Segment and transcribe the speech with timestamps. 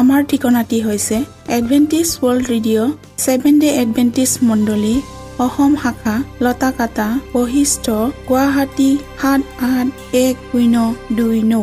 [0.00, 1.16] আমাৰ ঠিকনাটি হৈছে
[1.56, 2.90] Adventist world radio'
[3.24, 4.94] seven day Adventist মণ্ডলী
[5.44, 7.86] অসম শাখা লতাকাটা বশিষ্ঠ
[8.28, 9.86] গুৱাহাটী সাত আঠ
[10.24, 10.76] এক শূন্য
[11.18, 11.54] দুই ন।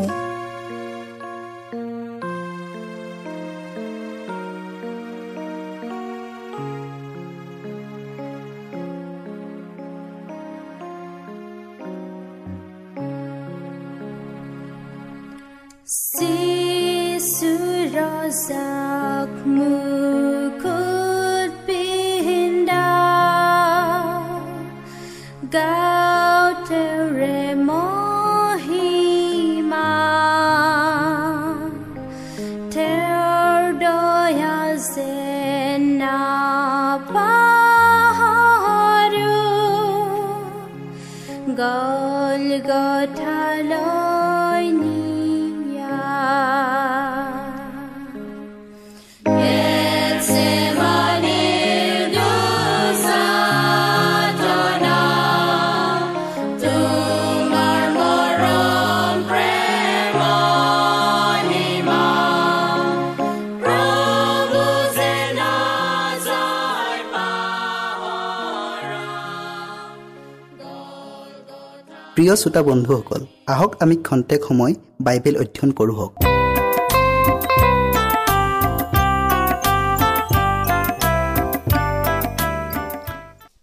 [72.30, 73.22] প্ৰিয় শ্ৰোতা বন্ধুসকল
[73.54, 74.74] আহক আমি খন্তেক সময়
[75.06, 75.96] বাইবেল অধ্যয়ন কৰোঁ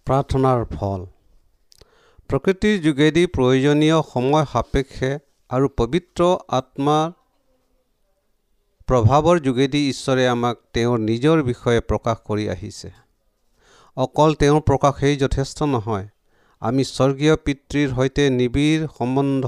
[0.06, 1.00] প্ৰাৰ্থনাৰ ফল।
[2.30, 5.12] প্ৰকৃতিৰ যোগেদি প্ৰয়োজনীয় সময় সাপেক্ষে
[5.50, 6.20] আৰু পবিত্ৰ
[6.58, 7.06] আত্মাৰ
[8.88, 12.88] প্ৰভাৱৰ যোগেদি ঈশ্বৰে আমাক তেওঁৰ নিজৰ বিষয়ে প্ৰকাশ কৰি আহিছে।
[13.96, 16.06] অকল তেওঁৰ প্ৰকাশেই যথেষ্ট নহয়
[16.66, 19.46] আমি স্বৰ্গীয় পিতৃৰ সৈতে নিবিড় সম্বন্ধ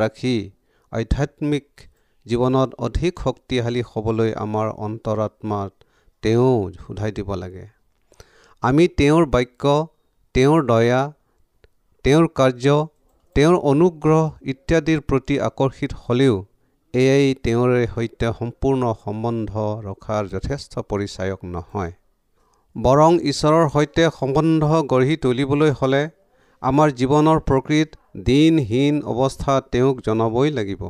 [0.00, 0.36] ৰাখি
[0.92, 1.66] আধ্যাত্মিক
[2.26, 5.72] জীৱনত অধিক শক্তিশালী হ'বলৈ আমাৰ অন্তৰাত্মাত
[6.22, 7.64] তেওঁ সোধাই দিব লাগে।
[8.62, 9.64] আমি তেওঁৰ বাক্য
[10.34, 11.00] তেওঁৰ দয়া
[12.04, 12.66] তেওঁৰ কাৰ্য
[13.36, 14.22] তেওঁৰ অনুগ্ৰহ
[14.52, 16.34] ইত্যাদিৰ প্ৰতি আকৰ্ষিত হ'লেও
[16.94, 19.52] এয়াই তেওঁৰে সৈতে সম্পূৰ্ণ সম্বন্ধ
[19.86, 21.92] ৰখাৰ যথেষ্ট পৰিচায়ক নহয়।
[22.76, 26.02] বৰং ঈশ্বৰৰ সৈতে সম্বন্ধ গঢ়ি তুলিবলৈ হ'লে
[26.64, 27.88] আমাৰ জীৱনৰ প্ৰকৃত
[28.26, 30.82] দিনহীন অৱস্থা তেওঁক জনাবই লাগিব।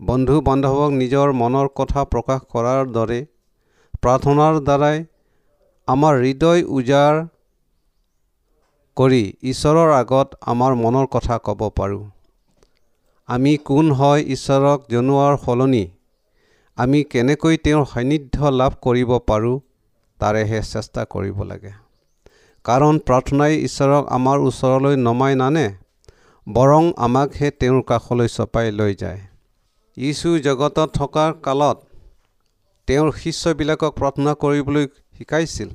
[0.00, 3.20] বন্ধু বান্ধৱক নিজৰ মনৰ কথা প্ৰকাশ কৰাৰ দৰে
[4.02, 4.98] প্ৰাৰ্থনাৰ দ্বাৰাই
[5.88, 7.20] আমাৰ হৃদয় উজাৰ
[8.96, 9.22] কৰি
[9.52, 12.02] ঈশ্বৰৰ আগত আমাৰ মনৰ কথা ক'ব পাৰোঁ।
[13.28, 15.84] আমি কোন হয় ঈশ্বৰক জনোৱাৰ সলনি
[16.78, 19.56] আমি কেনেকৈ তেওঁৰ সান্নিধ্য লাভ কৰিব পাৰোঁ
[20.20, 21.72] তাৰেহে চেষ্টা কৰিব লাগে।
[22.64, 25.64] কাৰণ প্ৰাৰ্থনাই ঈশ্বৰক আমাৰ ওচৰলৈ নমাই নানে
[26.46, 29.20] বৰং আমাকহে তেওঁৰ কাষলৈ চপাই লৈ যায়।
[29.96, 31.78] যীশু জগতত থকাৰ কালত
[32.88, 34.86] তেওঁৰ শিষ্যবিলাকক প্ৰাৰ্থনা কৰিবলৈ
[35.18, 35.70] শিকাইছিল।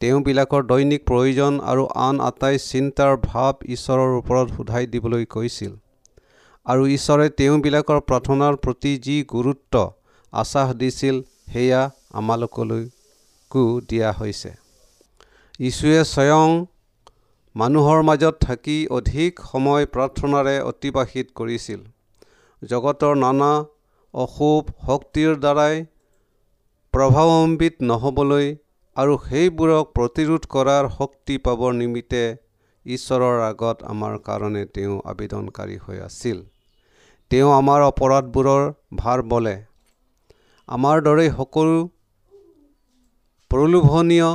[0.00, 5.72] তেওঁবিলাকৰ দৈনিক প্ৰয়োজন আৰু আন আটাই চিন্তাৰ ভাৱ ঈশ্বৰৰ ওপৰত সোধাই দিবলৈ কৈছিল।
[6.66, 9.74] আৰু ঈশ্বৰে তেওঁবিলাকৰ প্ৰাৰ্থনাৰ প্ৰতি যি গুৰুত্ব
[10.32, 11.22] আশ্বাস দিছিল
[11.52, 11.82] সেয়া
[12.12, 14.59] আমালোকলৈকো দিয়া হৈছে।
[15.60, 16.50] যীশুৱে স্বয়ং
[17.56, 21.80] মানুহৰ মাজত থাকি অধিক সময় প্ৰাৰ্থনাৰে অতিবাহিত কৰিছিল।
[22.62, 23.50] জগতৰ নানা
[24.14, 25.76] অশুভ শক্তিৰ দ্বাৰাই
[26.94, 28.48] প্ৰভাৱান্বিত নহ'বলৈ
[28.96, 32.24] আৰু সেইবোৰক প্ৰতিৰোধ কৰাৰ শক্তি পাবৰ নিমিত্তে
[32.86, 36.38] ঈশ্বৰৰ আগত আমাৰ কাৰণে তেওঁ আবেদনকাৰী হৈ আছিল।
[37.30, 38.62] তেওঁ আমাৰ অপৰাধবোৰৰ
[38.96, 39.56] ভাৰ বলে।
[40.68, 41.80] আমাৰ দৰে সকলো
[43.50, 44.30] প্ৰলোভনীয়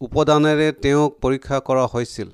[0.00, 2.28] উপাদানেৰে তেওঁক পৰীক্ষা কৰা হৈছিল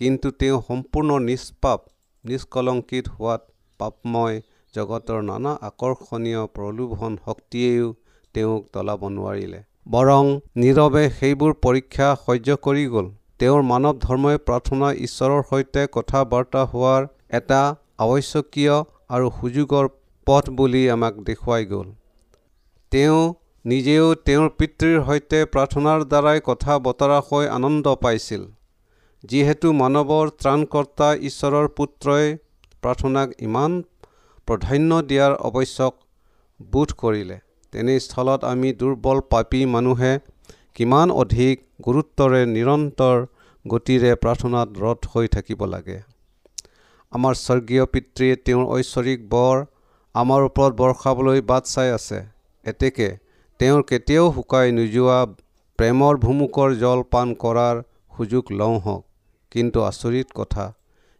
[0.00, 1.80] কিন্তু তেওঁ সম্পূৰ্ণ নিষ্পাপ
[2.24, 3.42] নিষ্কলংকিত হোৱাত
[3.80, 4.36] পাপময়
[4.74, 7.88] জগতৰ নানা আকৰ্ষণীয় প্ৰলোভন শক্তিয়েও
[8.34, 10.30] তেওঁক তলাব নোৱাৰিলে। বৰং
[10.62, 13.06] নীৰৱে সেইবোৰ পৰীক্ষা সহ্য কৰি গ'ল।
[13.40, 17.02] তেওঁৰ মানৱ ধৰ্মই প্ৰাৰ্থনা ঈশ্বৰৰ সৈতে কথা বাৰ্তা হোৱাৰ
[17.38, 17.60] এটা
[18.04, 18.76] আৱশ্যকীয়
[19.14, 19.86] আৰু সুযোগৰ
[20.26, 21.88] পথ বুলি আমাক দেখুৱাই গ'ল।
[22.92, 23.20] তেওঁ
[23.64, 28.46] নিজেও তেওঁৰ পিতৃৰ সৈতে প্ৰাৰ্থনাৰ দ্বাৰাই কথা বতৰা হৈ আনন্দ পাইছিল
[29.24, 32.30] যিহেতু মানৱৰ ত্ৰাণকৰ্তা ঈশ্বৰৰ পুত্ৰই
[32.82, 33.76] প্ৰাৰ্থনাক ইমান
[34.48, 35.92] প্ৰাধান্য দিয়াৰ আৱশ্যক
[36.60, 37.38] বোধ কৰিলে।
[37.72, 40.12] তেনেস্থলত আমি দুৰ্বল পাপী মানুহে
[40.76, 41.56] কিমান অধিক
[41.86, 43.16] গুৰুত্বৰে নিৰন্তৰ
[43.64, 45.98] গতিৰে প্ৰাৰ্থনাত ৰথ হৈ থাকিব লাগে।
[47.12, 49.56] আমাৰ স্বৰ্গীয় পিতৃয়ে তেওঁৰ ঐশ্বৰিক বৰ
[50.14, 52.18] আমাৰ ওপৰত বৰ্ষাবলৈ বাট চাই আছে।
[52.66, 53.08] এতেকে
[53.60, 55.16] তেওঁৰ কেতিয়াও শুকাই নোযোৱা
[55.78, 57.80] প্ৰেমৰ ভুমুকৰ জল পান কৰাৰ
[58.16, 59.02] সুযোগ লওঁ হওক।
[59.52, 60.64] কিন্তু আচৰিত কথা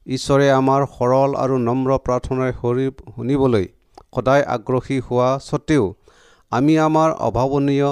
[0.06, 3.66] ঈশ্বৰে আমাৰ সৰল আৰু নম্ৰ প্ৰাৰ্থনাৰ সৰি শুনিবলৈ
[4.14, 5.84] সদায় আগ্ৰহী হোৱা স্বত্তেও
[6.52, 7.90] আমি আমাৰ অভাৱনীয়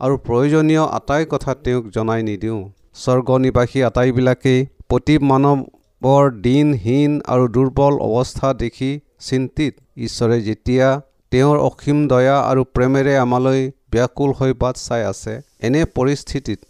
[0.00, 2.60] আৰু প্ৰয়োজনীয় আটাই কথা তেওঁক জনাই নিদিওঁ।
[3.02, 8.92] স্বৰ্গনিবাসী আটাইবিলাকেই প্ৰতি মানৱৰ দিনহীন আৰু দুৰ্বল অৱস্থা দেখি
[9.28, 9.72] চিন্তিত।
[10.06, 10.88] ঈশ্বৰে যেতিয়া
[11.32, 13.62] তেওঁৰ অসীম দয়া আৰু প্ৰেমেৰে আমালৈ
[13.94, 15.32] ব্যাকুল হৈ বাট চাই আছে।
[15.66, 16.60] এনে পৰিস্থিতিত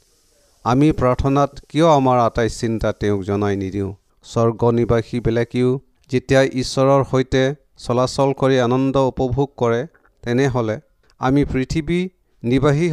[0.65, 3.91] আমি প্ৰাৰ্থনাত কিয় আমাৰ আটাই চিন্তা তেওঁক জনাই নিদিওঁ?
[4.25, 5.71] স্বৰ্গনিবাসীবিলাকেও
[6.11, 7.43] যেতিয়া ঈশ্বৰৰ সৈতে
[7.85, 9.81] চলাচল কৰি আনন্দ উপভোগ কৰে
[10.23, 10.77] তেনেহ'লে
[11.21, 12.01] আমি পৃথিৱী
[12.43, 12.89] নিবাসী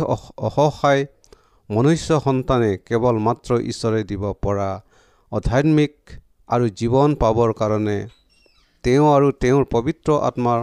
[0.48, 1.02] অসহায়
[1.70, 4.70] মনুষ্য সন্তানে কেৱল মাত্ৰ ঈশ্বৰে দিব পৰা
[5.32, 5.94] আধ্যাত্মিক
[6.50, 7.98] আৰু জীৱন পাবৰ কাৰণে।
[8.84, 10.60] তেওঁ আৰু তেওঁৰ পবিত্ৰ আত্মাৰ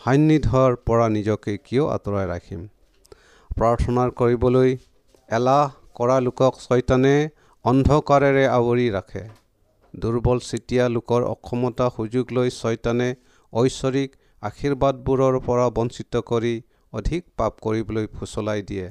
[0.00, 2.60] সান্নিধ্যৰ পৰা নিজকে কিয় আঁতৰাই ৰাখিম?
[3.56, 4.72] প্ৰাৰ্থনা কৰিবলৈ
[5.28, 5.68] এলাহ
[5.98, 7.12] কৰা লোকক ছয়তানে
[7.64, 9.22] অন্ধকাৰেৰে আৱৰি ৰাখে।
[9.94, 13.08] দুৰ্বল চিতীয়া লোকৰ অক্ষমতা সুযোগ লৈ ছয়তানে
[13.52, 16.52] ঐশ্বৰিক আশীৰ্বাদবোৰৰ পৰা বঞ্চিত কৰি
[16.92, 18.86] অধিক পাপ কৰিবলৈ ফুচলাই দিয়ে।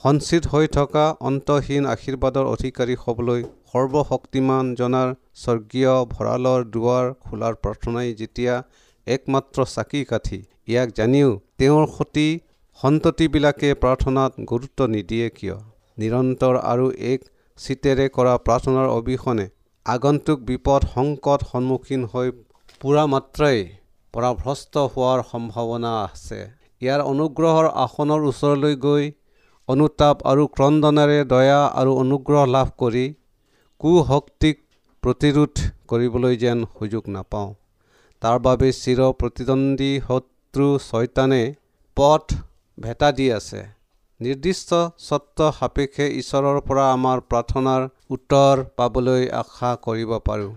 [0.00, 8.54] সঞ্চিত হৈ থকা অন্তহীন আশীৰ্বাদৰ অধিকাৰী হ'বলৈ সৰ্বশক্তিমান জনাৰ স্বৰ্গীয় ভঁৰালৰ দুৱাৰ খোলাৰ প্ৰাৰ্থনাই যেতিয়া
[9.06, 12.28] একমাত্ৰ চাকি কাঠি ইয়াক জানিও তেওঁৰ সতি
[12.80, 15.56] সন্ততিবিলাকে প্ৰাৰ্থনাত গুৰুত্ব নিদিয়ে কিয়?
[15.98, 17.20] নিৰন্তৰ আৰু এক
[17.58, 19.46] চিতেৰে কৰা প্ৰাৰ্থনাৰ অবিহনে
[19.86, 22.28] আগন্তুক বিপদ সংকট সন্মুখীন হৈ
[22.80, 23.62] পূৰা মাত্ৰাই
[24.14, 26.40] পৰাভ্ৰষ্ট হোৱাৰ সম্ভাৱনা আছে।
[26.82, 29.04] ইয়াৰ অনুগ্ৰহৰ আসনৰ ওচৰলৈ গৈ
[29.68, 33.06] অনুতাপ আৰু ক্ৰন্দনেৰে দয়া আৰু অনুগ্ৰহ লাভ কৰি
[33.80, 34.56] কুশক্তিক
[35.02, 35.54] প্ৰতিৰোধ
[35.90, 37.50] কৰিবলৈ যেন সুযোগ নাপাওঁ।
[38.22, 41.42] তাৰ বাবে চিৰ প্ৰতিদ্বন্দ্বী শত্ৰু ছয়তানে
[41.96, 42.24] পথ
[42.78, 43.60] ভেটা দি আছে।
[44.20, 44.70] নিৰ্দিষ্ট
[45.06, 47.82] চৰ্ত সাপেক্ষে ঈশ্বৰৰ পৰা আমাৰ প্ৰাৰ্থনাৰ
[48.14, 50.52] উত্তৰ পাবলৈ আশা কৰিব পাৰোঁ।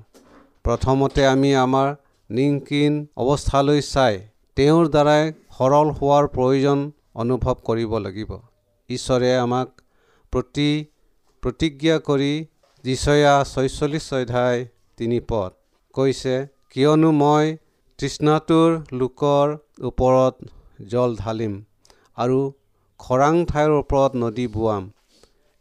[0.65, 1.89] প্ৰথমতে আমি আমাৰ
[2.29, 2.93] নিংকিন
[3.23, 4.15] অৱস্থালৈ চাই
[4.57, 5.23] তেওঁৰ দ্বাৰাই
[5.57, 6.79] সৰল হোৱাৰ প্ৰয়োজন
[7.15, 8.31] অনুভৱ কৰিব লাগিব।
[8.89, 9.69] ঈশ্বৰে আমাক
[10.33, 10.69] প্ৰতি
[11.43, 12.33] প্ৰতিজ্ঞা কৰি
[12.83, 14.59] যিচয়া ছয়চল্লিছ অধ্যায়
[14.97, 15.51] তিনি পদ
[15.95, 16.35] কৈছে
[16.71, 17.45] কিয়নো মই
[17.99, 18.69] তৃষ্ণাটোৰ
[18.99, 19.45] লোকৰ
[19.89, 20.35] ওপৰত
[20.91, 21.53] জল ঢালিম।
[22.19, 22.39] আৰু
[22.99, 24.83] খৰাং ঠাইৰ ওপৰত নদী বোৱাম।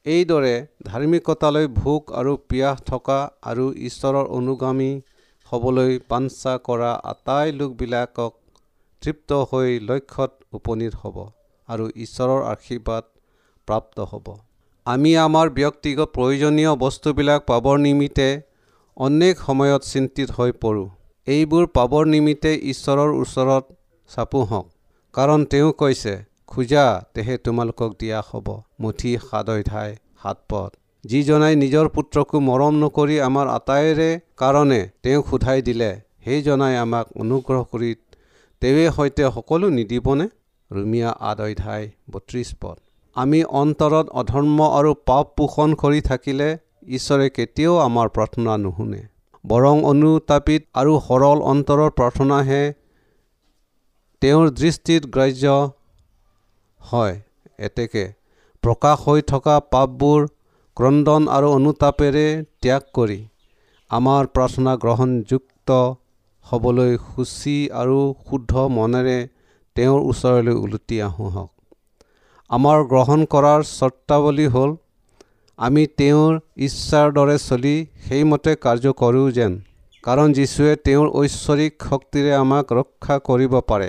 [0.07, 3.19] এইদৰে ধাৰ্মিকতালৈ ভোক আৰু পিয়াহ থকা
[3.51, 4.91] আৰু ঈশ্বৰৰ অনুগামী
[5.53, 8.33] হ'বলৈ বাঞ্ছা কৰা আটাই লোকবিলাকক
[9.03, 11.17] তৃপ্ত হৈ লক্ষ্যত উপনীত হ'ব
[11.69, 13.05] আৰু ঈশ্বৰৰ আশীৰ্বাদ
[13.69, 14.27] প্ৰাপ্ত হ'ব।
[14.87, 18.29] আমি আমাৰ ব্যক্তিগত প্ৰয়োজনীয় বস্তুবিলাক পাবৰ নিমিত্তে
[18.97, 20.89] অনেক সময়ত চিন্তিত হৈ পৰোঁ।
[21.27, 23.65] এইবোৰ পাবৰ নিমিত্তে ঈশ্বৰৰ ওচৰত
[24.11, 24.67] চাপো হওক।
[25.15, 26.15] কাৰণ তেওঁ কৈছে
[26.49, 26.85] খোজা
[27.15, 28.47] তেহে তোমালোকক দিয়া হ'ব।
[28.81, 29.93] মুঠি সাত অধ্যায়
[30.23, 30.71] সাত পদ
[31.05, 35.91] যিজনাই নিজৰ পুত্ৰকো মৰম নকৰি আমাৰ আটাইৰে কাৰণে তেওঁক সোধাই দিলে
[36.25, 37.91] সেইজনাই আমাক অনুগ্ৰহ কৰি
[38.63, 40.27] তেৱে সৈতে সকলো নিদিবনে?
[40.71, 42.77] ৰুমিয়া আঠ অধ্যায় বত্ৰিছ পদ
[43.17, 46.49] আমি অন্তৰত অধৰ্ম আৰু পাপ পোষণ কৰি থাকিলে
[46.97, 49.01] ঈশ্বৰে কেতিয়াও আমাৰ প্ৰাৰ্থনা নুশুনে।
[49.45, 52.63] বৰং অনুতাপিত আৰু সৰল অন্তৰৰ প্ৰাৰ্থনাহে
[54.23, 55.45] তেওঁৰ দৃষ্টিত গ্ৰাহ্য
[56.83, 57.15] হয়
[57.61, 58.05] এতেকে।
[58.63, 60.27] প্ৰকাশ হৈ থকা পাপবোৰ
[60.77, 62.27] ক্ৰদন আৰু অনুতাপেৰে
[62.63, 63.19] ত্যাগ কৰি
[63.91, 65.79] আমাৰ প্ৰাৰ্থনা গ্ৰহণযুক্ত
[66.47, 69.19] হ'বলৈ সূচী আৰু শুদ্ধ মনেৰে
[69.77, 71.51] তেওঁৰ ওচৰলৈ ওলটি আহোঁ হওক
[72.51, 74.71] আমাৰ গ্ৰহণ কৰাৰ চৰ্তাৱলী হ'ল
[75.59, 79.57] আমি তেওঁৰ ইচ্ছাৰ দৰে চলি সেইমতে কাৰ্য কৰোঁ যেন
[80.05, 83.89] কাৰণ যীশুৱে তেওঁৰ ঐশ্বৰিক শক্তিৰে আমাক ৰক্ষা কৰিব পাৰে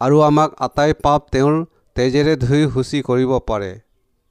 [0.00, 1.56] আৰু আমাক আটাই পাপ তেওঁৰ
[1.96, 3.72] তেজেৰে ধুই সূচী কৰিব পাৰে।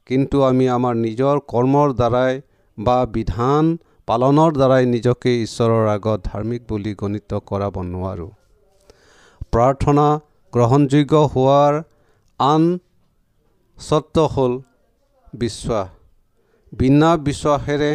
[0.09, 2.33] কিন্তু আমি আমাৰ নিজৰ কৰ্মৰ দ্বাৰাই
[2.77, 3.77] বা বিধান
[4.07, 8.31] পালনৰ দ্বাৰাই নিজকে ঈশ্বৰৰ আগত ধাৰ্মিক বুলি গণিত কৰাব নোৱাৰোঁ।
[9.51, 10.07] প্ৰাৰ্থনা
[10.53, 11.73] গ্ৰহণযোগ্য হোৱাৰ
[12.39, 12.63] আন
[13.79, 14.53] চৰ্ত হ'ল
[15.33, 15.87] বিশ্বাস।
[16.73, 17.91] বিনা বিশ্বাসেৰে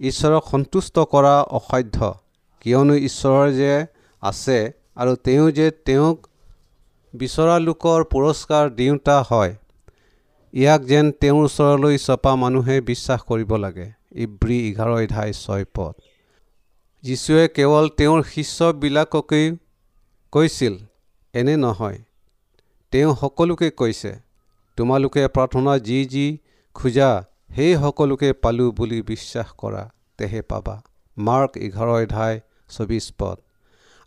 [0.00, 1.98] ঈশ্বৰক সন্তুষ্ট কৰা অসাধ্য।
[2.60, 3.74] কিয়নো ঈশ্বৰ যে
[4.22, 4.58] আছে
[4.96, 6.16] আৰু তেওঁ যে তেওঁক
[7.18, 9.52] বিচৰা লোকৰ পুৰস্কাৰ দিওঁতা হয়।
[10.52, 15.94] ইয়াক যেন তেওঁৰ ওচৰলৈ চপা মানুহে বিশ্বাস কৰিব লাগে। ইব্ৰী এঘাৰ অধ্যায় ছয় পদ।
[17.04, 19.46] যীশুৱে কেৱল তেওঁৰ শিষ্যবিলাককেই
[20.32, 20.74] কৈছিল
[21.34, 21.98] এনে নহয়।
[22.92, 24.12] তেওঁ সকলোকে কৈছে
[24.76, 26.26] তোমালোকে প্ৰাৰ্থনা যি যি
[26.74, 27.10] খোজা
[27.54, 29.82] সেই সকলোকে পালোঁ বুলি বিশ্বাস কৰা
[30.18, 30.76] তেহে পাবা।
[31.18, 33.36] মাৰ্ক এঘাৰ অধ্যায় চৌবিছ পদ।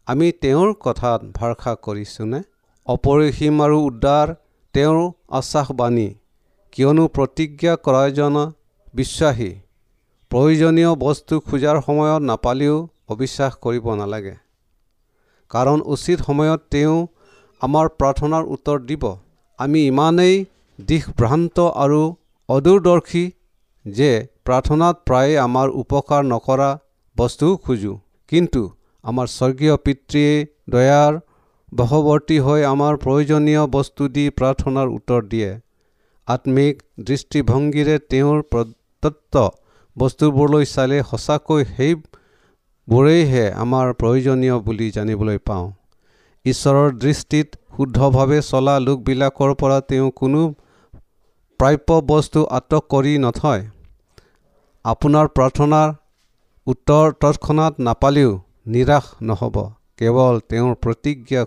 [0.07, 2.41] আমি তেওঁৰ কথাত ভৰসা কৰিছোঁনে?
[2.89, 4.27] অপৰিসীম আৰু উদাৰ
[4.73, 4.99] তেওঁৰ
[5.39, 6.07] আশ্বাসবাণী।
[6.73, 8.43] কিয়নো প্ৰতিজ্ঞা কৰাজনা
[8.93, 9.51] বিশ্বাসী।
[10.31, 12.77] প্ৰয়োজনীয় বস্তু খোজাৰ সময়ত নাপালেও
[13.13, 14.35] অবিশ্বাস কৰিব নালাগে।
[15.51, 16.95] কাৰণ উচিত সময়ত তেওঁ
[17.61, 19.03] আমাৰ প্ৰাৰ্থনাৰ উত্তৰ দিব।
[19.59, 20.35] আমি ইমানেই
[20.79, 22.01] দিশভ্ৰান্ত আৰু
[22.49, 23.25] অদূৰদৰ্শী
[23.85, 24.11] যে
[24.45, 26.69] প্ৰাৰ্থনাত প্ৰায়ে আমাৰ উপকাৰ নকৰা
[27.17, 27.97] বস্তুও খোজোঁ।
[28.29, 28.61] কিন্তু
[29.03, 30.33] আমাৰ স্বৰ্গীয় পিতৃয়ে
[30.69, 31.13] দয়াৰ
[31.71, 35.49] বশৱৰ্তী হৈ আমাৰ প্ৰয়োজনীয় বস্তু দি প্ৰাৰ্থনাৰ উত্তৰ দিয়ে।
[36.27, 36.75] আত্মিক
[37.07, 39.35] দৃষ্টিভংগীৰে তেওঁৰ প্ৰদত্ত
[39.95, 45.67] বস্তুবোৰলৈ চালে সঁচাকৈ সেইবোৰেইহে আমাৰ প্ৰয়োজনীয় বুলি জানিবলৈ পাওঁ।
[46.45, 47.47] ঈশ্বৰৰ দৃষ্টিত
[47.77, 50.41] শুদ্ধভাৱে চলা লোকবিলাকৰ পৰা তেওঁ কোনো
[51.59, 53.61] প্ৰাপ্য বস্তু আটক কৰি নথয়।
[54.85, 55.89] আপোনাৰ প্ৰাৰ্থনাৰ
[56.67, 58.31] উত্তৰ তৎক্ষণাত নাপালেও
[58.67, 59.55] নিৰাশ নহ'ব।
[59.97, 61.41] কেৱল তেওঁৰ প্ৰতিজ্ঞা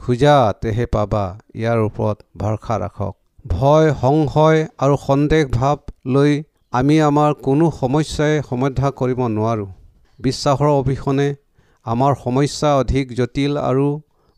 [0.00, 1.24] খোজা তেহে পাবা।
[1.54, 5.78] ইয়াৰ ওপৰত ভৰসা ৰাখক। ভয় সংশয় আৰু সন্দেহ ভাৱ
[6.14, 6.32] লৈ
[6.72, 9.70] আমি আমাৰ কোনো সমস্যাই সমাধা কৰিব নোৱাৰোঁ।
[10.18, 11.28] বিশ্বাসৰ অবিহনে
[11.86, 13.86] আমাৰ সমস্যা অধিক জটিল আৰু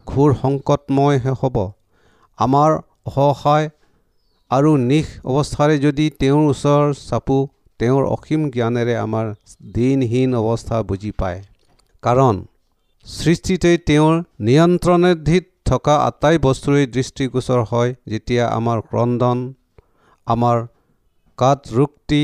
[0.07, 1.57] ঘোৰ সংকটময়হে হ'ব।
[2.39, 2.71] আমাৰ
[3.09, 3.67] অসহায়
[4.51, 7.43] আৰু নিশ অৱস্থাৰে যদি তেওঁৰ ওচৰ চাপোঁ
[7.81, 9.27] তেওঁৰ অসীম জ্ঞানেৰে আমাৰ
[9.75, 11.39] দিনহীন অৱস্থা বুজি পায়।
[12.03, 12.35] কাৰণ
[13.07, 14.15] সৃষ্টিতেই তেওঁৰ
[14.47, 19.39] নিয়ন্ত্ৰণাধীত থকা আটাই বস্তুৰেই দৃষ্টিগোচৰ হয় যেতিয়া আমাৰ ক্ৰদন
[20.27, 20.57] আমাৰ
[21.77, 22.23] ৰোগটি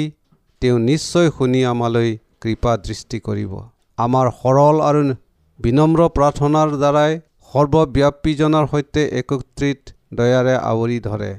[0.62, 2.10] তেওঁ নিশ্চয় শুনি আমালৈ
[2.42, 3.52] কৃপা দৃষ্টি কৰিব।
[3.98, 5.02] আমাৰ সৰল আৰু
[5.58, 7.12] বিনম্ৰ প্ৰাৰ্থনাৰ দ্বাৰাই
[7.52, 9.80] সৰ্বব্যাপীজনৰ সৈতে একত্ৰিত
[10.18, 11.30] দয়াৰে আৱৰি ধৰে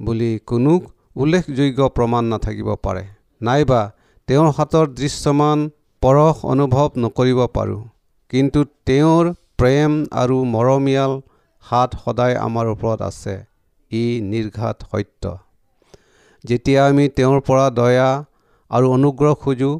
[0.00, 0.74] বুলি কোনো
[1.16, 3.04] উল্লেখযোগ্য প্ৰমাণ নাথাকিব পাৰে।
[3.40, 3.80] নাইবা
[4.28, 5.58] তেওঁৰ হাতৰ দৃশ্যমান
[6.02, 7.82] পৰশ অনুভৱ নকৰিব পাৰোঁ।
[8.30, 11.12] কিন্তু তেওঁৰ প্ৰেম আৰু মৰমীয়াল
[11.64, 13.34] হাত সদায় আমাৰ ওপৰত আছে।
[13.90, 15.32] ই নিৰ্ঘাত সত্য।
[16.44, 18.10] যেতিয়া আমি তেওঁৰ পৰা দয়া
[18.70, 19.74] আৰু অনুগ্ৰহ খোজোঁ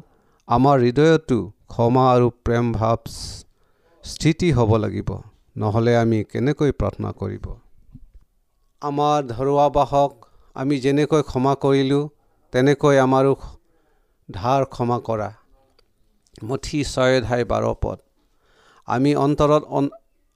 [0.47, 2.99] আমাৰ হৃদয়তো ক্ষমা আৰু প্ৰেম ভাৱ
[4.05, 5.09] স্থিতি হ'ব লাগিব।
[5.55, 7.45] নহ'লে আমি কেনেকৈ প্ৰাৰ্থনা কৰিব?
[8.81, 10.11] আমাৰ ধৰুৱাবাসক
[10.55, 12.03] আমি যেনেকৈ ক্ষমা কৰিলোঁ
[12.53, 13.33] তেনেকৈ আমাৰো
[14.29, 15.29] ধাৰ ক্ষমা কৰা।
[16.43, 18.10] মুঠি ছয় ধাই বাৰ পদ।
[18.87, 19.63] আমি অন্তৰত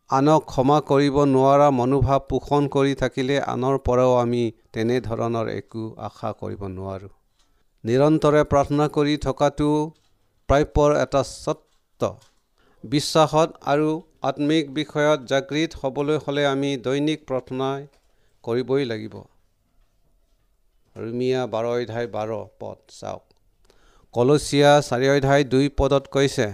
[0.09, 6.61] আনক ক্ষমা কৰিব নোৱাৰা মনোভাৱ পোষণ কৰি থাকিলে আনৰ পৰাও আমি তেনেধৰণৰ একো আশা কৰিব
[6.73, 7.13] নোৱাৰোঁ।
[7.83, 9.69] নিৰন্তৰে প্ৰাৰ্থনা কৰি থকাটো
[10.49, 12.01] প্ৰাপ্যৰ এটা সত্য।
[12.83, 13.89] বিশ্বাসত আৰু
[14.21, 17.69] আত্মিক বিষয়ত জাগৃত হ'বলৈ হ'লে আমি দৈনিক প্ৰাৰ্থনা
[18.43, 19.15] কৰিবই লাগিব।
[20.95, 23.23] ৰুমিয়া বাৰ অধ্যায় বাৰ পদ চাওক।
[24.13, 26.47] কলচীয়া চাৰি অধ্যায় দুই পদত কৈছে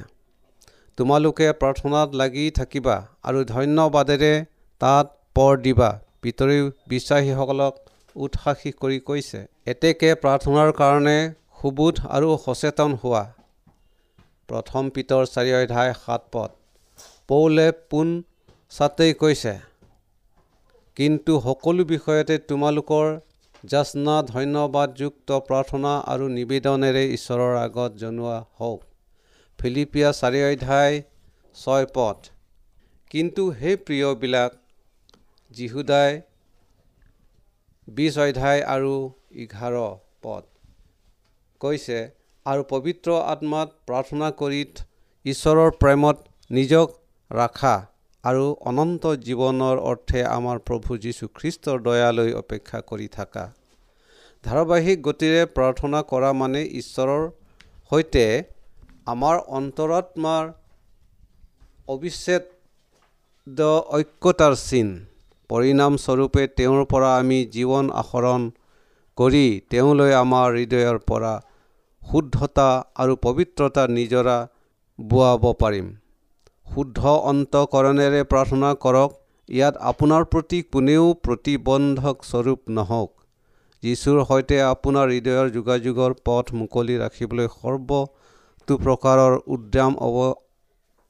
[0.98, 2.96] তোমালোকে প্ৰাৰ্থনাত লাগি থাকিবা
[3.28, 4.34] আৰু ধন্যবাদেৰে
[4.82, 5.06] তাত
[5.36, 5.90] পৰ দিবা।
[6.22, 6.58] পিতৰি
[6.92, 7.74] বিশ্বাসীসকলক
[8.16, 9.40] উৎসাহী কৰি কৈছে।
[9.74, 11.18] এতেকে প্ৰাৰ্থনাৰ কাৰণে
[11.62, 13.24] সুবোধ আৰু সচেতন হোৱা।
[14.50, 16.50] প্ৰথম পিতৰ চাৰি অধ্যায় সাত পদ।
[17.30, 18.14] পৌলে পোন
[18.72, 19.54] ছাতেই কৈছে
[20.98, 23.06] কিন্তু সকলো বিষয়তে তোমালোকৰ
[23.64, 28.80] যাচনা ধন্যবাদযুক্ত প্ৰাৰ্থনা আৰু নিবেদনেৰে ঈশ্বৰৰ আগত জনোৱা হওক।
[29.62, 30.96] ফিলিপিয়া চাৰি অধ্যায়
[31.56, 32.18] ছয় পথ।
[33.12, 34.52] কিন্তু সেই প্ৰিয়বিলাক
[35.52, 36.12] যীহুদাই
[37.88, 38.94] বিছ অধ্যায় আৰু
[39.44, 39.76] এঘাৰ
[40.24, 40.44] পদ
[41.62, 42.00] কৈছে
[42.46, 44.62] আৰু পবিত্ৰ আত্মাত প্ৰাৰ্থনা কৰি
[45.26, 46.18] ঈশ্বৰৰ প্ৰেমত
[46.50, 46.88] নিজক
[47.32, 47.76] ৰাখা
[48.24, 53.44] আৰু অনন্ত জীৱনৰ অৰ্থে আমাৰ প্ৰভু যীশুখ্ৰীষ্টৰ দয়ালৈ অপেক্ষা কৰি থকা।
[54.44, 57.24] ধাৰাবাহিক গতিৰে প্ৰাৰ্থনা কৰা মানে ঈশ্বৰৰ
[57.92, 58.26] সৈতে
[59.08, 60.44] আমাৰ অন্তৰাত্মাৰ
[61.88, 62.44] অবিচ্ছেদ
[63.98, 64.88] ঐক্যতাৰ চিন।
[65.50, 68.42] পৰিণামস্বৰূপে তেওঁৰ পৰা আমি জীৱন আহৰণ
[69.18, 71.34] কৰি তেওঁলৈ আমাৰ হৃদয়ৰ পৰা
[72.02, 72.70] শুদ্ধতা
[73.02, 74.38] আৰু পবিত্ৰতা নিজৰা
[75.00, 75.88] বোৱাব পাৰিম।
[76.68, 77.00] শুদ্ধ
[77.32, 79.10] অন্তকৰণেৰে প্ৰাৰ্থনা কৰক
[79.50, 83.12] ইয়াত আপোনাৰ প্ৰতি কোনেও প্ৰতিবন্ধক স্বৰূপ নহওক।
[83.84, 87.48] যীশুৰ সৈতে আপোনাৰ হৃদয়ৰ যোগাযোগৰ পথ মুকলি ৰাখিবলৈ
[88.62, 90.18] সৰ্বতো প্ৰকাৰৰ উদ্যম অৱ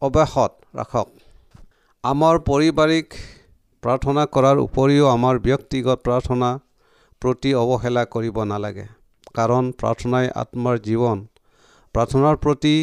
[0.01, 1.08] অব্যাহত ৰাখক।
[2.03, 3.08] আমাৰ পাৰিবাৰিক
[3.84, 6.50] প্ৰাৰ্থনা কৰাৰ উপৰিও আমাৰ ব্যক্তিগত প্ৰাৰ্থনা
[7.22, 8.86] প্ৰতি অৱহেলা কৰিব নালাগে।
[9.36, 11.17] কাৰণ প্ৰাৰ্থনাই আত্মাৰ জীৱন।
[11.96, 12.75] প্ৰাৰ্থনাৰ প্ৰতি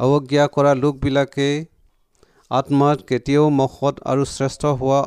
[0.00, 1.48] অৱজ্ঞা কৰা লোকবিলাকে
[2.50, 5.00] আত্মাত কেতিয়াও মহৎ আৰু শ্ৰেষ্ঠ হোৱা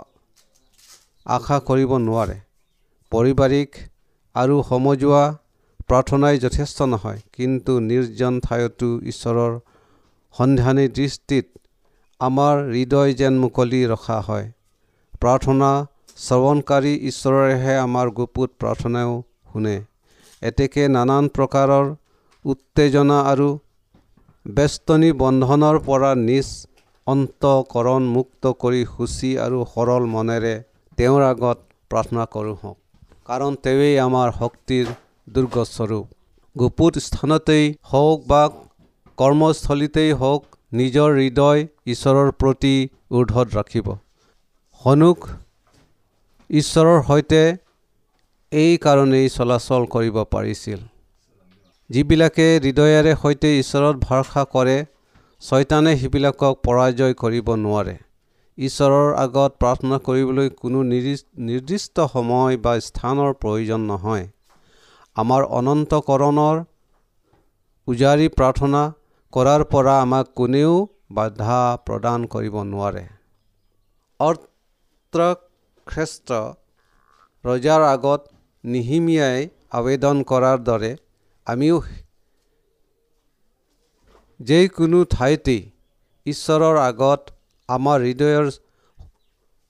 [1.26, 2.38] আশা কৰিব নোৱাৰে।
[3.12, 3.70] পাৰিবাৰিক
[4.36, 5.24] আৰু সমজুৱা
[5.90, 9.54] প্ৰাৰ্থনাই যথেষ্ট নহয় কিন্তু নিৰ্জন ঠাইতো ঈশ্বৰৰ
[10.36, 11.46] সন্ধানী দৃষ্টিত
[12.20, 14.46] আমাৰ হৃদয় যেন মুকলি ৰখা হয়।
[15.22, 15.70] প্ৰাৰ্থনা
[16.26, 19.14] শ্ৰৱণকাৰী ঈশ্বৰেহে আমাৰ গুপুত প্ৰাৰ্থনাও
[19.50, 19.76] শুনে।
[20.42, 21.86] এতেকে নানান প্ৰকাৰৰ
[22.46, 23.50] উত্তেজনা আৰু
[24.46, 26.48] বেষ্টনী বন্ধনৰ পৰা নিজ
[27.08, 30.56] অন্তকৰণ মুক্ত কৰি সুচী আৰু সৰল মনেৰে
[30.98, 31.58] তেওঁৰ আগত
[31.92, 32.78] প্ৰাৰ্থনা কৰোঁ হওক
[33.30, 34.86] কাৰণ তেওঁৱেই আমাৰ শক্তিৰ
[35.28, 36.06] দুৰ্গস্বৰূপ।
[36.56, 38.42] গুপুত স্থানতেই হওক বা
[39.18, 40.42] কৰ্মস্থলীতেই হওক
[40.74, 41.62] নিজৰ হৃদয়
[41.94, 42.76] ঈশ্বৰৰ প্ৰতি
[43.12, 43.88] ঊৰ্ধত ৰাখিব।
[44.82, 45.20] সন্মুখ
[46.50, 47.42] ঈশ্বৰৰ সৈতে
[48.52, 50.80] এই কাৰণেই চলাচল কৰিব পাৰিছিল।
[51.90, 54.78] যিবিলাকে হৃদয়েৰে সৈতে ঈশ্বৰত ভৰসা কৰে
[55.42, 57.96] ছয়তানে সেইবিলাকক পৰাজয় কৰিব নোৱাৰে।
[58.58, 60.80] ঈশ্বৰৰ আগত প্ৰাৰ্থনা কৰিবলৈ কোনো
[61.48, 64.26] নিৰ্দিষ্ট সময় বা স্থানৰ প্ৰয়োজন নহয়।
[65.18, 66.58] আমাৰ অনন্তকৰণৰ
[67.88, 68.82] উজাৰি প্ৰাৰ্থনা
[69.34, 70.74] কৰাৰ পৰা আমাক কোনেও
[71.18, 73.04] বাধা প্ৰদান কৰিব নোৱাৰে।
[74.20, 76.28] অৰ্ত্ৰশ্ৰেষ্ঠ
[77.44, 78.22] ৰজাৰ আগত
[78.64, 79.42] নিহিমিয়াই
[79.80, 80.92] আবেদন কৰাৰ দৰে
[81.48, 81.78] আমিও
[84.40, 85.62] যিকোনো ঠাইতেই
[86.26, 87.22] ঈশ্বৰৰ আগত
[87.70, 88.46] আমাৰ হৃদয়ৰ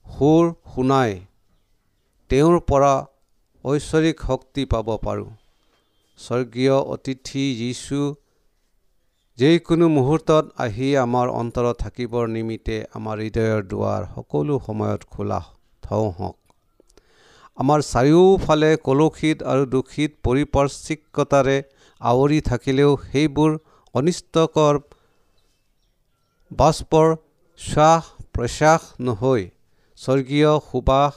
[0.06, 1.12] সুৰ শুনাই
[2.30, 2.94] তেওঁৰ পৰা
[3.64, 5.30] ঐশ্বৰিক শক্তি পাব পাৰোঁ।
[6.18, 8.00] স্বৰ্গীয় অতিথি যীশু
[9.38, 15.40] যিকোনো মুহূৰ্তত আহি আমাৰ অন্তৰত থাকিবৰ নিমিত্তে আমাৰ হৃদয়ৰ দুৱাৰ সকলো সময়ত খোলা
[15.84, 16.38] থওঁ হওক।
[17.58, 21.58] আমাৰ চাৰিওফালে কলুষিত আৰু দূষিত পৰিপাৰ্শ্বিকতাৰে
[22.02, 23.52] আৱৰি থাকিলেও সেইবোৰ
[23.96, 24.76] অনিষ্টকৰ
[26.52, 27.08] বাষ্পৰ
[27.60, 29.44] শ্বাস প্ৰশ্বাস নহৈ
[29.98, 31.14] স্বৰ্গীয় সুবাস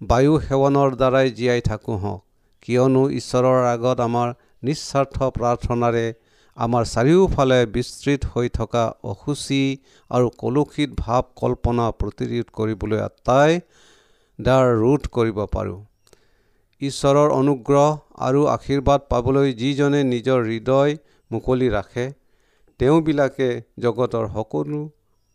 [0.00, 2.25] বায়ু সেৱনৰ দ্বাৰাই জীয়াই থাকোঁ হওক।
[2.62, 4.28] কিয়নো ঈশ্বৰৰ আগত আমাৰ
[4.62, 6.06] নিস্বাৰ্থ প্ৰাৰ্থনাৰে
[6.56, 9.62] আমাৰ চাৰিওফালে বিস্তৃত হৈ থকা অসুচি
[10.10, 13.60] আৰু কলুষিত ভাৱ কল্পনা প্ৰতিৰোধ কৰিবলৈ আটাই
[14.38, 15.80] দ্বাৰ ৰোধ কৰিব পাৰোঁ।
[16.80, 17.86] ঈশ্বৰৰ অনুগ্ৰহ
[18.20, 20.96] আৰু আশীৰ্বাদ পাবলৈ যিজনে নিজৰ হৃদয়
[21.30, 22.06] মুকলি ৰাখে
[22.80, 24.80] তেওঁবিলাকে জগতৰ সকলো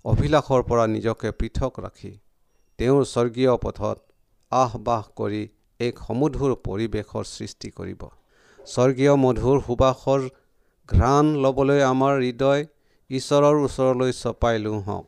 [0.06, 2.12] অভিলাষৰ পৰা নিজকে পৃথক ৰাখি
[2.80, 3.98] তেওঁৰ স্বৰ্গীয় পথত
[4.52, 5.42] আহ বাস কৰি
[5.88, 8.02] এক সমধুৰ পৰিৱেশৰ সৃষ্টি কৰিব।
[8.60, 10.22] স্বৰ্গীয় মধুৰ সুবাসৰ
[10.90, 12.62] ঘ্ৰাণ ল'বলৈ আমাৰ হৃদয়
[13.10, 15.06] ঈশ্বৰৰ ওচৰলৈ চপাই লওঁ হওক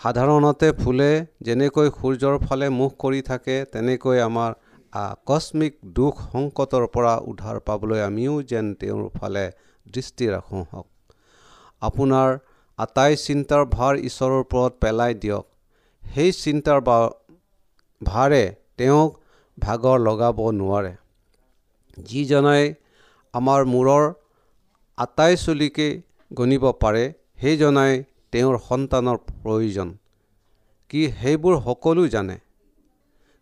[0.00, 1.10] সাধাৰণতে ফুলে
[1.46, 4.50] যেনেকৈ সূৰ্যৰ ফালে মুখ কৰি থাকে তেনেকৈ আমাৰ
[4.92, 9.44] আকস্মিক দুখ সংকটৰ পৰা উদ্ধাৰ পাবলৈ আমিও যেন তেওঁৰ ফালে
[9.86, 10.86] দৃষ্টি ৰাখোঁ হওক।
[11.82, 12.28] আপোনাৰ
[12.78, 15.44] আটাই চিন্তাৰ ভাৰ ঈশ্বৰৰ ওপৰত পেলাই দিয়ক।
[16.02, 16.80] সেই চিন্তাৰ
[18.02, 18.42] ভাৰে
[18.78, 19.19] তেওঁক
[19.62, 20.92] ভাগৰ লগাব নোৱাৰে।
[21.98, 22.64] যিজনাই
[23.34, 24.04] আমাৰ মূৰৰ
[24.98, 25.88] আটাই চুলিকে
[26.30, 27.04] গণিব পাৰে
[27.40, 27.92] সেইজনাই
[28.32, 29.88] তেওঁৰ সন্তানৰ প্ৰয়োজন।
[30.90, 32.36] কি সেইবোৰ সকলো জানে?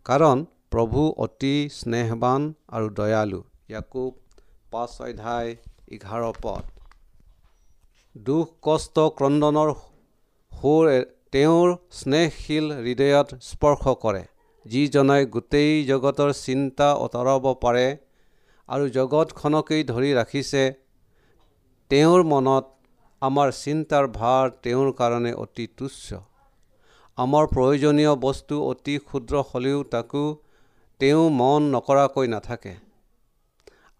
[0.06, 2.42] কাৰণ প্ৰভু অতি স্নেহৱান
[2.76, 4.12] আৰু দয়ালু। ইয়াকোব
[4.72, 5.50] পাঁচ অধ্যায়
[5.94, 6.64] এঘাৰ পদ।
[8.16, 9.70] দুখ কষ্ট ক্ৰদনৰ
[10.52, 10.84] সুৰ
[11.32, 14.22] তেওঁৰ স্নেহশীল হৃদয়ত স্পৰ্শ কৰে।
[14.70, 17.86] যিজনাই গোটেই জগতৰ চিন্তা আঁতৰাব পাৰে
[18.68, 20.62] আৰু জগতখনকেই ধৰি ৰাখিছে
[21.90, 22.64] তেওঁৰ মনত
[23.22, 26.06] আমাৰ চিন্তাৰ ভাৰ তেওঁৰ কাৰণে অতি তুচ্ছ।
[27.18, 30.24] আমাৰ প্ৰয়োজনীয় বস্তু অতি ক্ষুদ্ৰ হ'লেও তাকো
[31.00, 32.74] তেওঁ মন নকৰাকৈ নাথাকে।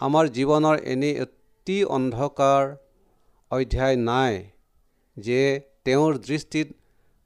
[0.00, 2.62] আমাৰ জীৱনৰ এনে অতি অন্ধকাৰ
[3.50, 4.35] অধ্যায় নাই
[5.16, 5.40] যে
[5.85, 6.68] তেওঁৰ দৃষ্টিত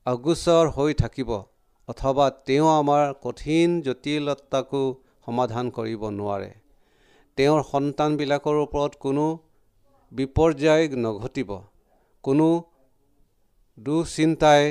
[0.07, 1.31] অগোচৰ হৈ থাকিব।
[1.89, 4.83] অথবা তেওঁ আমাৰ কঠিন জটিলতাকো
[5.27, 6.51] সমাধান কৰিব নোৱাৰে।
[7.39, 9.25] তেওঁৰ সন্তানবিলাকৰ ওপৰত কোনো
[10.13, 11.51] বিপৰ্যয় নঘটিব।
[12.25, 12.49] কোনো
[13.79, 14.63] দুশ্চিন্তাই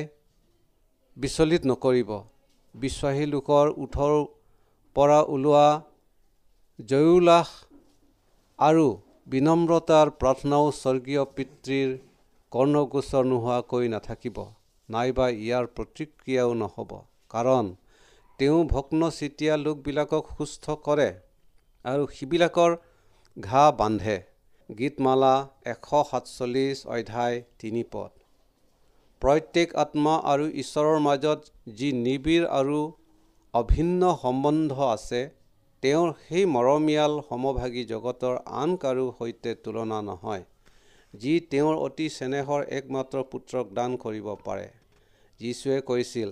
[1.18, 2.12] বিচলিত নকৰিব।
[2.76, 4.14] বিশ্বাসী লোকৰ ওঠৰ
[4.96, 5.68] পৰা ওলোৱা
[6.80, 7.50] জয়োল্লাস
[8.60, 8.86] আৰু
[9.28, 11.90] বিনম্ৰতাৰ প্ৰাৰ্থনাও স্বৰ্গীয় পিতৃৰ
[12.52, 14.38] কৰ্ণগোচৰ নোহোৱাকৈ নাথাকিব।
[14.94, 16.92] নাইবা ইয়াৰ প্ৰতিক্ৰিয়াও নহ'ব।
[17.34, 17.66] কাৰণ
[18.40, 21.10] তেওঁ ভগ্নচিতীয়া লোকবিলাকক সুস্থ কৰে
[21.86, 22.72] আৰু সিবিলাকৰ
[23.38, 24.18] ঘা বান্ধে।
[24.70, 25.36] গীতমালা
[25.72, 28.12] এশ সাতচল্লিছ অধ্যায় তিনি পদ।
[29.22, 31.40] প্ৰত্যেক আত্মা আৰু ঈশ্বৰৰ মাজত
[31.78, 32.80] যি নিবিড় আৰু
[33.54, 35.22] অভিন্ন সম্বন্ধ আছে
[35.84, 40.44] তেওঁৰ সেই মৰমীয়াল সমভাগী জগতৰ আন কাৰো সৈতে তুলনা নহয়
[41.14, 44.68] যি তেওঁৰ অতি চেনেহৰ একমাত্ৰ পুত্ৰক দান কৰিব পাৰে।
[45.42, 46.32] যীশুৱে কৈছিল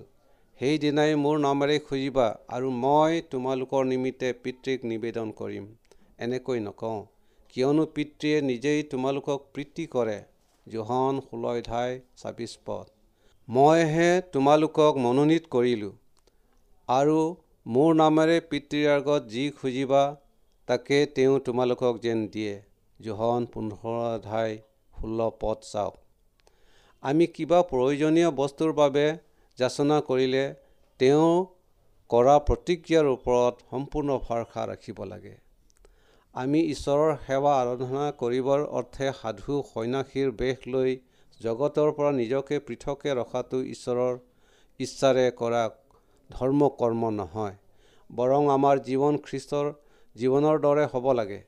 [0.59, 5.67] সেইদিনাই মোৰ নামেৰে খুজিবা আৰু মই তোমালোকৰ নিমিত্তে পিতৃক নিবেদন কৰিম।
[6.19, 6.97] এনেকৈ নকওঁ
[7.53, 10.17] কিয়নো পিতৃয়ে নিজেই তোমালোকক প্ৰীতি কৰে।
[10.67, 12.85] জোহন ষোল্ল অধ্যায় ছাব্বিছ পদ।
[13.47, 15.93] মইহে তোমালোকক মনোনীত কৰিলোঁ
[16.89, 17.19] আৰু
[17.65, 20.03] মোৰ নামেৰে পিতৃৰ আগত যি খুজিবা
[20.67, 22.53] তাকে তেওঁ তোমালোকক যেন দিয়ে।
[22.99, 24.55] জোহন পোন্ধৰ অধ্যায়
[24.93, 25.97] ষোল্ল পদ চাওক।
[27.03, 29.05] আমি কিবা প্ৰয়োজনীয় বস্তুৰ বাবে
[29.57, 30.43] যাচনা কৰিলে
[30.99, 31.29] তেওঁ
[32.09, 35.35] কৰা প্ৰতিক্ৰিয়াৰ ওপৰত সম্পূৰ্ণ ভৰসা ৰাখিব লাগে।
[36.35, 40.91] আমি ঈশ্বৰৰ সেৱা আৰাধনা কৰিবৰ অৰ্থে সাধু সন্যাসীৰ বেশ লৈ
[41.39, 44.19] জগতৰ পৰা নিজকে পৃথকে ৰখাটো ঈশ্বৰৰ
[44.79, 45.63] ইচ্ছাৰে কৰা
[46.29, 47.55] ধৰ্ম কৰ্ম নহয়
[48.09, 49.67] বৰং আমাৰ জীৱন খ্ৰীষ্টৰ
[50.15, 51.39] জীৱনৰ দৰে হ'ব লাগে।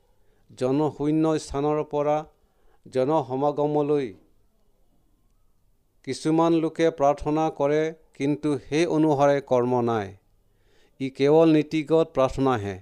[0.49, 2.17] জনশূন্য স্থানৰ পৰা
[2.85, 4.07] জনসমাগমলৈ
[6.07, 7.81] কিছুমান লোকে প্ৰাৰ্থনা কৰে
[8.19, 10.07] কিন্তু সেই অনুসাৰে কৰ্ম নাই।
[10.99, 12.75] ই কেৱল নীতিগত প্ৰাৰ্থনাহে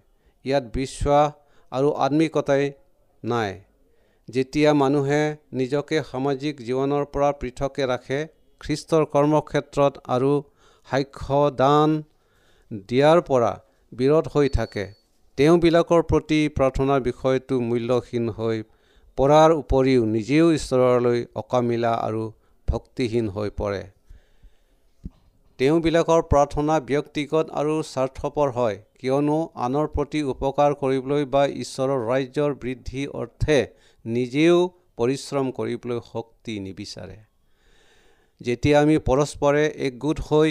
[0.45, 1.27] ইয়াত বিশ্বাস
[1.71, 2.69] আৰু আত্মিকতাই
[3.23, 3.51] নাই।
[4.27, 5.21] যেতিয়া মানুহে
[5.59, 8.19] নিজকে সামাজিক জীৱনৰ পৰা পৃথকে ৰাখে
[8.61, 10.31] খ্ৰীষ্টৰ কৰ্মক্ষেত্ৰত আৰু
[10.87, 11.89] সাক্ষ্য দান
[12.89, 13.51] দিয়াৰ পৰা
[13.91, 14.85] বিৰত হৈ থাকে
[15.37, 18.57] তেওঁবিলাকৰ প্ৰতি প্ৰাৰ্থনাৰ বিষয়টো মূল্যহীন হৈ
[19.17, 22.23] পৰাৰ উপৰিও নিজেও ঈশ্বৰলৈ অকামিলা আৰু
[22.71, 23.81] ভক্তিহীন হৈ পৰে।
[25.59, 33.01] তেওঁবিলাকৰ প্ৰাৰ্থনা ব্যক্তিগত আৰু স্বাৰ্থপৰ হয় কিয়নো আনৰ প্ৰতি উপকাৰ কৰিবলৈ বা ঈশ্বৰৰ ৰাজ্যৰ বৃদ্ধি
[33.21, 33.57] অৰ্থে
[34.05, 34.59] নিজেও
[34.97, 37.17] পৰিশ্ৰম কৰিবলৈ শক্তি নিবিচাৰে।
[38.41, 40.49] যেতিয়া আমি পৰস্পৰে একগোট হৈ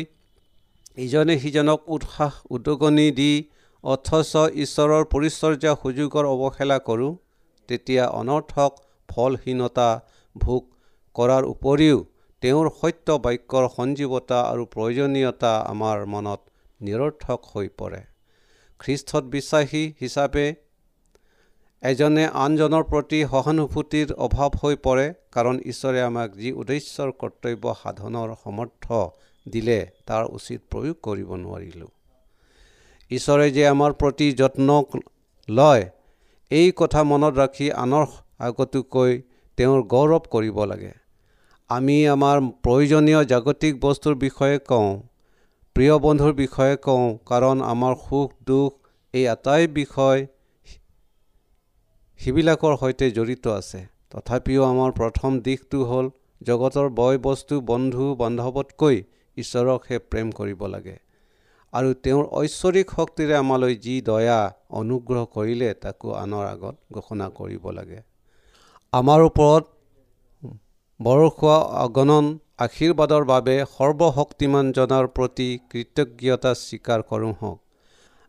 [1.05, 3.33] ইজনে সিজনক উৎসাহ উদগনি দি
[3.85, 4.33] অথচ
[4.65, 7.13] ঈশ্বৰৰ পৰিচৰ্যা সুযোগৰ অৱহেলা কৰোঁ
[7.69, 8.71] তেতিয়া অনৰ্থক
[9.09, 9.89] ফলহীনতা
[10.37, 10.63] ভোগ
[11.19, 11.99] কৰাৰ উপৰিও
[12.43, 16.41] তেওঁৰ সত্য বাক্যৰ সঞ্জীৱতা আৰু প্ৰয়োজনীয়তা আমাৰ মনত
[16.81, 18.01] নিৰৰ্থক হৈ পৰে।
[18.81, 20.47] খ্ৰীষ্টত বিশ্বাসী হিচাপে
[21.83, 28.87] এজনে আনজনৰ প্ৰতি সহানুভূতিৰ অভাৱ হৈ পৰে কাৰণ ঈশ্বৰে আমাক যি উদ্দেশ্যৰ কৰ্তব্য সাধনৰ সমৰ্থ
[29.47, 31.91] দিলে তাৰ উচিত প্ৰয়োগ কৰিব নোৱাৰিলোঁ।
[33.11, 34.69] ঈশ্বৰে যে আমাৰ প্ৰতি যত্ন
[35.49, 35.85] লয়
[36.51, 38.07] এই কথা মনত ৰাখি আনৰ
[38.47, 39.13] আগতোকৈ
[39.59, 40.93] তেওঁৰ গৌৰৱ কৰিব লাগে।
[41.71, 44.93] আমি আমাৰ প্ৰয়োজনীয় জাগতিক বস্তুৰ বিষয়ে কওঁ
[45.77, 48.71] প্ৰিয় বন্ধুৰ বিষয়ে কওঁ কাৰণ আমাৰ সুখ দুখ
[49.15, 50.25] এই আটাই বিষয়
[52.21, 56.11] সিবিলাকৰ সৈতে জড়িত আছে। তথাপিও আমাৰ প্ৰথম দিশটো হ'ল
[56.43, 58.97] জগতৰ বয় বস্তু বন্ধু বান্ধৱতকৈ
[59.37, 60.97] ঈশ্বৰকহে প্ৰেম কৰিব লাগে।
[61.73, 64.41] আৰু তেওঁৰ ঐশ্বৰিক শক্তিৰে আমালৈ যি দয়া
[64.81, 68.01] অনুগ্ৰহ কৰিলে তাকো আনৰ আগত ঘোষণা কৰিব লাগে।
[68.93, 69.65] আমাৰ ওপৰত
[71.01, 72.29] বৰষুৱা অগণন
[72.65, 77.59] আশীৰ্বাদৰ বাবে সৰ্বশক্তিমান জনাৰ প্ৰতি কৃতজ্ঞতা স্বীকাৰ কৰোঁ হওক।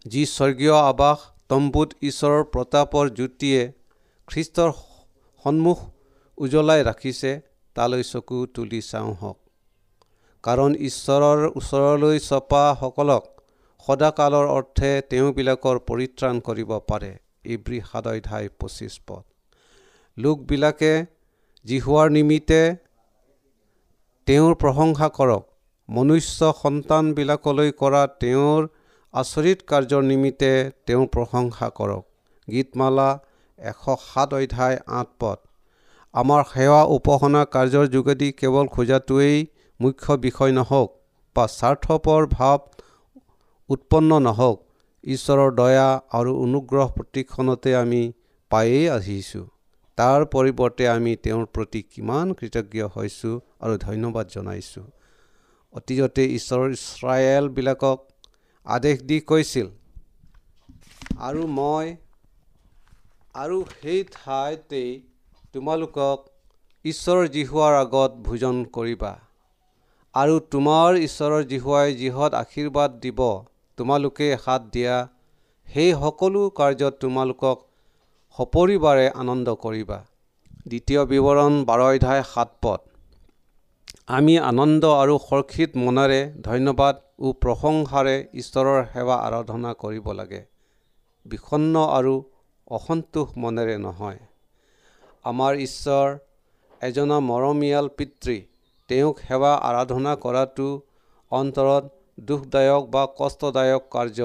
[0.06, 3.62] যি স্বৰ্গীয় আৱাস তম্বুত ঈশ্বৰৰ প্ৰতাপৰ জ্যোতিয়ে
[4.28, 4.72] খ্ৰীষ্টৰ
[5.46, 5.80] সন্মুখ
[6.38, 7.32] উজ্বলাই ৰাখিছে
[7.76, 9.38] তালৈ চকু তুলি চাওঁ হওক।
[10.44, 13.24] কাৰণ ঈশ্বৰৰ ওচৰলৈ চপাসকলক
[13.88, 17.12] সদাকালৰ অৰ্থে তেওঁবিলাকৰ পৰিত্ৰাণ কৰিব পাৰে
[17.54, 19.24] ইব্ৰী সাত অধ্যায় পঁচিছ পদ।
[20.18, 20.94] লোকবিলাকে
[21.66, 22.62] জিহুৱাৰ নিমিত্তে
[24.28, 25.44] তেওঁৰ প্ৰশংসা কৰক।
[25.90, 28.62] মনুষ্য সন্তানবিলাকলৈ কৰা তেওঁৰ
[29.14, 30.52] আচৰিত কাৰ্যৰ নিমিত্তে
[30.88, 32.04] তেওঁৰ প্ৰশংসা কৰক।
[32.48, 33.10] গীতমালা
[33.60, 35.38] এশ সাত অধ্যায় আঠ পদ।
[36.14, 39.38] আমাৰ সেৱা উপাসনা কাৰ্যৰ যোগেদি কেৱল খোজাটোৱেই
[39.80, 40.90] মুখ্য বিষয় নহওক
[41.36, 42.60] বা স্বাৰ্থপৰ ভাৱ
[43.70, 44.58] উৎপন্ন নহওক
[45.04, 48.02] ঈশ্বৰৰ দয়া আৰু অনুগ্ৰহ প্ৰতিক্ষণতে আমি
[48.52, 49.46] পায়েই আহিছোঁ।
[50.00, 53.34] তাৰ পৰিৱৰ্তে আমি তেওঁৰ প্ৰতি কিমান কৃতজ্ঞ হৈছোঁ
[53.64, 54.84] আৰু ধন্যবাদ জনাইছোঁ।
[55.74, 58.00] অতীজতে ঈশ্বৰৰ ইছৰাইলবিলাকক
[58.68, 59.68] আদেশ দি কৈছিল
[61.28, 61.92] আৰু মই
[63.36, 64.90] আৰু সেই ঠাইতেই
[65.54, 66.18] তোমালোকক
[66.86, 69.14] ঈশ্বৰৰ জিহুৱাৰ আগত ভোজন কৰিবা।
[70.16, 73.20] আৰু তোমাৰ ঈশ্বৰৰ জিহুৱাই যিহত আশীৰ্বাদ দিব
[73.78, 74.96] তোমালোকে হাত দিয়া
[75.68, 77.58] সেই সকলো কাৰ্যত তোমালোকক
[78.40, 79.96] সপৰিবাৰে আনন্দ কৰিবা।
[80.68, 82.80] দ্বিতীয় বিৱৰণ বাৰ অধ্যায় সাত পদ।
[84.08, 90.42] আমি আনন্দ আৰু সৰ্ষিত মনেৰে ধন্যবাদ ও প্ৰশংসাৰে ঈশ্বৰৰ সেৱা আৰাধনা কৰিব লাগে।
[91.26, 92.16] বিষণ্ন আৰু
[92.72, 94.20] অসন্তোষ মনেৰে নহয়।
[95.26, 96.08] আমাৰ ঈশ্বৰ
[96.82, 98.38] এজনা মৰমীয়াল পিতৃ
[98.90, 100.70] তেওঁক সেৱা আৰাধনা কৰাটো
[101.32, 101.84] অন্তৰত
[102.28, 104.20] দুখদায়ক বা কষ্টদায়ক কাৰ্য।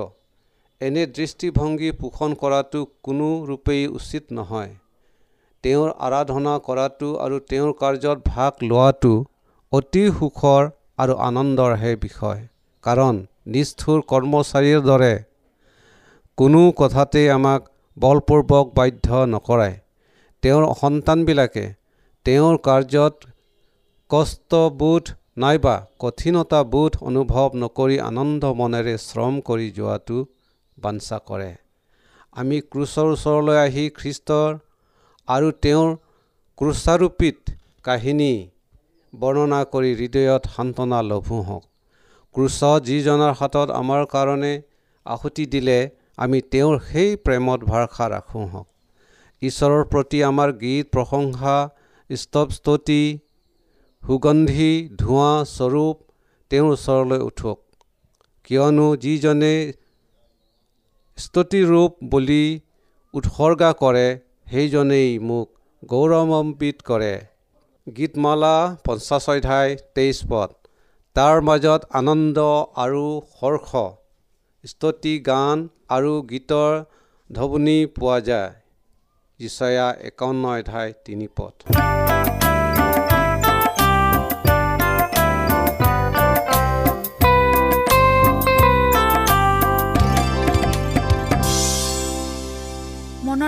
[0.80, 4.72] এনে দৃষ্টিভংগী পোষণ কৰাটো কোনো ৰূপেই উচিত নহয়।
[5.64, 9.12] তেওঁৰ আৰাধনা কৰাটো আৰু তেওঁৰ কাৰ্যত ভাগ লোৱাটো
[9.72, 10.66] অতি সুখৰ
[10.98, 12.42] আৰু আনন্দৰহে বিষয়।
[12.84, 15.14] কাৰণ নিষ্ঠুৰ কৰ্মচাৰীৰ দৰে
[16.38, 19.74] কোনো কথাতেই আমাক বলপূৰ্বক বাধ্য নকৰায়
[20.42, 21.64] তেওঁৰ সন্তানবিলাকে
[22.26, 23.14] তেওঁৰ কাৰ্যত
[24.10, 25.04] কষ্টবোধ
[25.42, 30.18] নাইবা কঠিনতাবোধ অনুভৱ নকৰি আনন্দ মনেৰে শ্ৰম কৰি যোৱাটো
[30.85, 31.51] বাঞ্ছা কৰে।
[32.37, 34.51] আমি ক্ৰুচৰ ওচৰলৈ আহি খ্ৰীষ্টৰ
[35.29, 35.90] আৰু তেওঁৰ
[36.59, 38.33] ক্ৰুচাৰোপিত কাহিনী
[39.12, 41.64] বৰ্ণনা কৰি হৃদয়ত সান্তনা লভো হওক
[42.35, 44.53] ক্ৰুচত যিজনৰ হাতত আমাৰ কাৰণে
[45.07, 45.79] আহুতি দিলে
[46.18, 48.66] আমি তেওঁৰ সেই প্ৰেমত ভৰসা ৰাখোঁ হওক
[49.42, 51.57] ঈশ্বৰৰ প্ৰতি আমাৰ গীত প্ৰশংসা
[52.11, 53.03] স্তৱ স্তুতি
[54.03, 55.97] সুগন্ধি ধোঁৱা স্বৰূপ
[56.51, 57.59] তেওঁৰ ওচৰলৈ উঠক
[58.44, 59.55] কিয়নো যিজনে
[61.18, 62.44] স্তুতিৰূপ বুলি
[63.14, 64.07] উৎসৰ্গা কৰে
[64.50, 65.48] সেইজনেই মোক
[65.92, 67.14] গৌৰৱান্বিত কৰে।
[67.87, 68.55] গীতমালা
[68.87, 70.50] পঞ্চাছ অধ্যায় তেইছ পদ।
[71.16, 72.38] তাৰ মাজত আনন্দ
[72.85, 73.05] আৰু
[73.38, 73.85] হৰ্ষ
[74.64, 75.59] স্তুতি গান
[75.96, 76.72] আৰু গীতৰ
[77.31, 78.50] ধ্বনি পোৱা যায়।
[79.40, 81.55] যিচয়া একাৱন্ন অধ্যায় তিনি পদ।